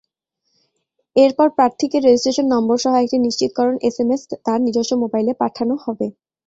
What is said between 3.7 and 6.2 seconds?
SMS তাঁর নিজস্ব মোবাইলে পাঠানো হবে।